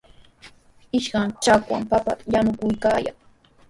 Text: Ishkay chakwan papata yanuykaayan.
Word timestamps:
Ishkay 0.97 1.27
chakwan 1.43 1.83
papata 1.89 2.25
yanuykaayan. 2.33 3.15